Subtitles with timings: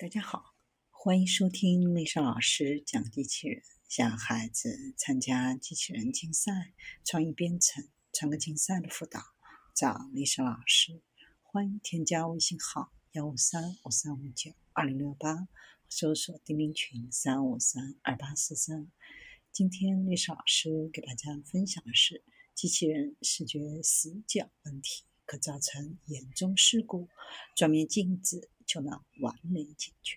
[0.00, 0.54] 大家好，
[0.88, 3.62] 欢迎收听丽莎老师讲机器人。
[3.86, 6.72] 想孩子参加机器人竞赛、
[7.04, 9.20] 创意编程、创客竞赛的辅导，
[9.76, 11.02] 找丽莎老师。
[11.42, 15.46] 欢迎添加微信号幺五三五三五九二零六八，
[15.90, 18.90] 搜索钉钉群三五三二八四三。
[19.52, 22.24] 今天丽莎老师给大家分享的是
[22.54, 27.10] 机器人视觉死角问题可造成严重事故，
[27.54, 28.48] 桌面镜子。
[28.70, 30.16] 就能完美解决。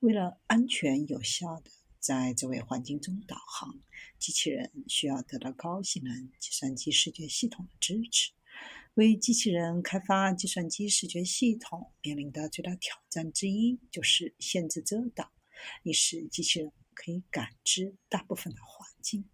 [0.00, 3.80] 为了安全有效的在这位环境中导航，
[4.18, 8.32] 机器人需要得到高性能计算机视觉系统的支持。
[8.94, 15.30] 为机器人开发计算机视觉系统面临的最大挑战之一就是限制遮挡，
[15.82, 19.24] 以使机器人可以感知大部分的环境。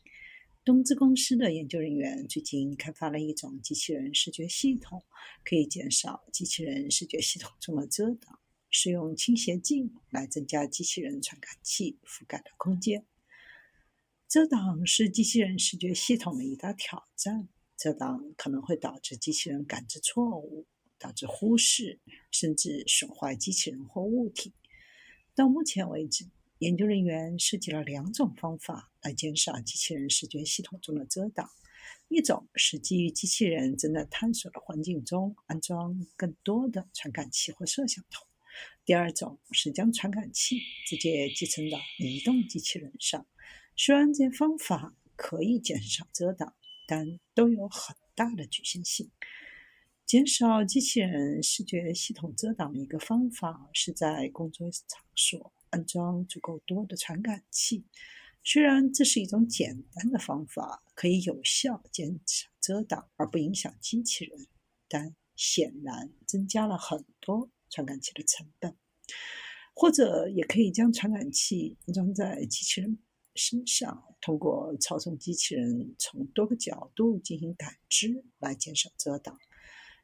[0.67, 5.05] 东芝公司的研究人员最近开发了一种机器人视觉系统，
[5.45, 13.07] 可以减少机器人视觉系统中的遮挡，使用倾斜镜来增加机器人传感器覆盖的空间。
[14.27, 20.67] 遮挡是机器人视觉系统的一大挑战，遮挡可能会导致机器人感知错误，
[20.99, 22.01] 导致忽视，
[22.33, 24.53] 甚至损坏机器人或物体。
[25.33, 26.27] 到目前为止。
[26.59, 31.51] 研究人员设计了两种方法来减少机器人视觉系统中的遮挡：
[32.09, 38.25] 一种是基于机器人正在探索的环境中安装更多的传感器或摄像头；
[38.87, 43.27] 第二种是将传感器直接集成到移动机器人上。
[43.77, 46.55] 虽然这些方法可以减少遮挡，
[46.89, 49.11] 但都有很大的局限性。
[50.07, 55.53] 减少机器人视觉系统遮挡的一个方法是在工作场所。
[55.71, 57.85] 安装足够多的传感器，
[58.43, 64.47] 虽然这是一种简单的方法，可以有效减少遮挡而不影响机器人，
[64.89, 68.77] 但显然增加了很多传感器的成本。
[69.75, 72.99] 或者也可以将传感器安装在机器人
[73.35, 79.37] 身上，通过操纵机器人从多个角度进行感知来减少遮挡。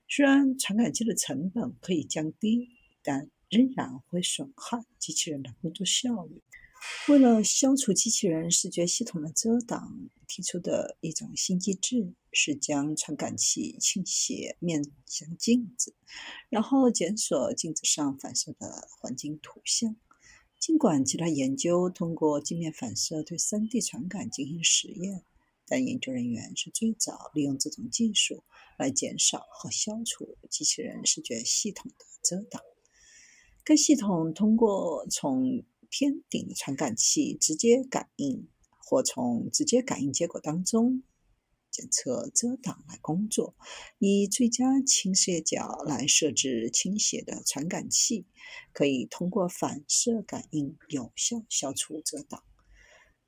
[0.08, 2.68] 虽然传感器的成本可以降低，
[3.02, 6.42] 但仍然会损害机器人的工作效率。
[7.06, 15.94] 为了消除机器人视觉系统的遮挡，提出的一种新机制是将传感器倾斜面向镜子，
[16.48, 19.94] 然后检索镜子上反射的环境图像。
[20.58, 25.22] 尽管其他研究通过镜面反射对 3D 传感进行实验，
[25.66, 28.42] 但研究人员是最早利用这种技术
[28.78, 32.62] 来减少和消除机器人视觉系统的遮挡。
[33.64, 41.04] 该系统通过从天顶传感器直接感应，或从直接感应结果当中
[41.70, 43.54] 检测遮挡来工作，
[44.00, 48.26] 以最佳倾斜角来设置倾斜的传感器，
[48.72, 52.42] 可以通过反射感应有效消除遮挡。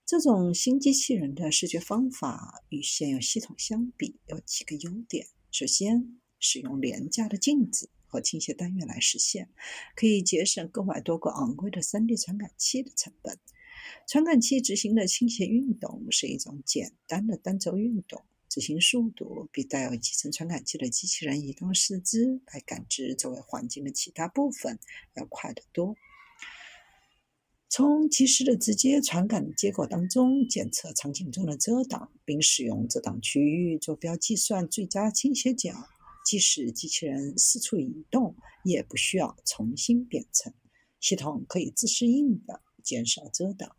[0.04, 7.88] 这种新机器人的视觉方法与现有系统相比有几个优点：首先，使用廉价的镜子。
[8.14, 9.48] 和倾斜单元来实现，
[9.96, 13.40] 可以节省购买多个昂贵的 3D 传感器的成本。
[14.06, 24.78] 传感器执行的倾斜运动是一种简单的单轴运动，执行速度比带有集成传感器的机器人移动四肢来感知周围环境的其他部分
[25.16, 25.96] 要快得多。
[27.68, 35.72] 从及时的直接传感结果当中检测场景中的遮挡，并使用遮挡区域坐标计算最佳倾斜角。
[36.24, 40.54] 即使机器人四处移动，也不需要重新编程，
[40.98, 43.76] 系统可以自适应的减少遮挡。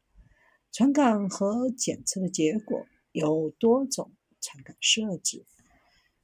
[0.71, 5.45] 传感和检测的结果有多种传感设置，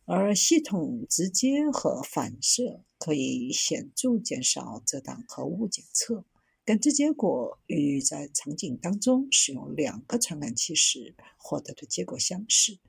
[0.06, 6.26] 而系统直接和反射可以显著减少遮挡和误检测。
[6.72, 12.80] 感知结果与在场景当中使用两个传感器时获得的结果相似。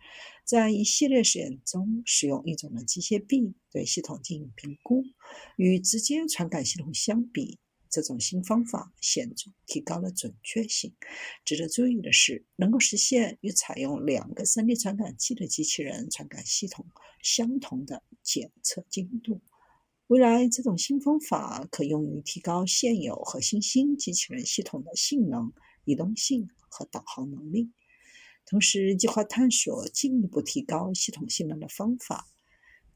[0.45, 5.03] 在一系列实验中，使用一种的机械臂对系统进行评估。
[5.57, 7.59] 与直接传感系统相比，
[7.91, 10.95] 这种新方法显著提高了准确性。
[11.45, 16.87] 值得注意的是，能够实现与采用两个 3D 传感器的机器人传感系统
[17.21, 19.41] 相同的检测精度。
[20.13, 25.55] 未来，这种新方法可用于提高现有和新兴机器人系统的性能、
[25.87, 27.71] 移动性和导航能力。
[28.45, 32.29] 同时，计划探索进一步提高系统性能的方法。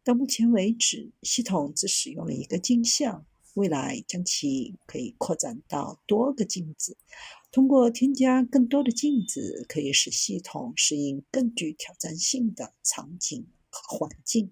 [0.05, 3.25] 到目前为止，系统只使用了一个镜像，
[3.55, 6.99] 未来将其可以扩展到多个镜子。
[7.51, 14.45] 通过添加更多的镜子，可以使系统适应更具挑战性的场景和环境。